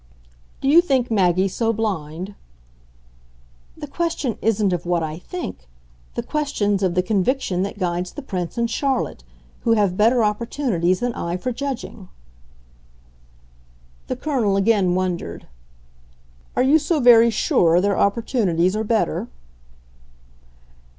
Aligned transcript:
"Do 0.61 0.67
you 0.67 0.81
think 0.81 1.11
Maggie 1.11 1.47
so 1.47 1.71
blind?" 1.71 2.33
"The 3.77 3.85
question 3.85 4.39
isn't 4.41 4.73
of 4.73 4.87
what 4.87 5.03
I 5.03 5.19
think. 5.19 5.67
The 6.15 6.23
question's 6.23 6.81
of 6.81 6.95
the 6.95 7.03
conviction 7.03 7.61
that 7.61 7.77
guides 7.77 8.11
the 8.13 8.23
Prince 8.23 8.57
and 8.57 8.67
Charlotte 8.67 9.23
who 9.59 9.73
have 9.73 9.95
better 9.97 10.23
opportunities 10.23 11.01
than 11.01 11.13
I 11.13 11.37
for 11.37 11.51
judging." 11.51 12.09
The 14.07 14.15
Colonel 14.15 14.57
again 14.57 14.95
wondered. 14.95 15.45
"Are 16.55 16.63
you 16.63 16.79
so 16.79 16.99
very 16.99 17.29
sure 17.29 17.79
their 17.79 17.95
opportunities 17.99 18.75
are 18.75 18.83
better?" 18.83 19.27